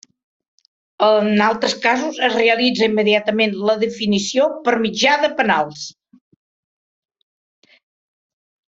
[1.07, 5.87] En altres casos, es realitza immediatament la definició per mitjà de penals.